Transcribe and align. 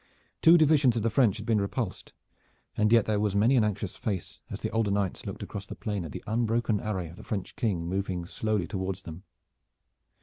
Two 0.41 0.57
divisions 0.57 0.97
of 0.97 1.03
the 1.03 1.11
French 1.11 1.37
had 1.37 1.45
been 1.45 1.61
repulsed, 1.61 2.13
and 2.75 2.91
yet 2.91 3.05
there 3.05 3.19
was 3.19 3.35
many 3.35 3.55
an 3.55 3.63
anxious 3.63 3.95
face 3.97 4.39
as 4.49 4.61
the 4.61 4.71
older 4.71 4.89
knights 4.89 5.27
looked 5.27 5.43
across 5.43 5.67
the 5.67 5.75
plain 5.75 6.03
at 6.05 6.11
the 6.11 6.23
unbroken 6.25 6.81
array 6.81 7.07
of 7.09 7.17
the 7.17 7.23
French 7.23 7.55
King 7.55 7.87
moving 7.87 8.25
slowly 8.25 8.65
toward 8.65 8.95
them. 8.95 9.25